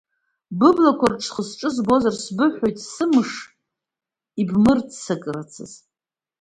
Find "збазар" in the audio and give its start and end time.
1.75-2.15